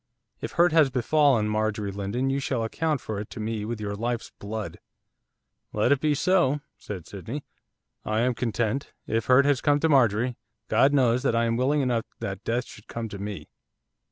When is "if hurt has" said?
0.41-0.89, 9.05-9.61